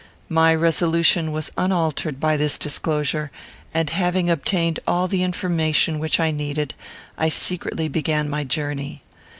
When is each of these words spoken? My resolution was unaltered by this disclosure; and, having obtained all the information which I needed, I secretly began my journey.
My 0.29 0.55
resolution 0.55 1.31
was 1.31 1.51
unaltered 1.59 2.19
by 2.19 2.35
this 2.35 2.57
disclosure; 2.57 3.29
and, 3.71 3.91
having 3.91 4.31
obtained 4.31 4.79
all 4.87 5.07
the 5.07 5.21
information 5.21 5.99
which 5.99 6.19
I 6.19 6.31
needed, 6.31 6.73
I 7.19 7.29
secretly 7.29 7.87
began 7.87 8.27
my 8.27 8.43
journey. 8.43 9.03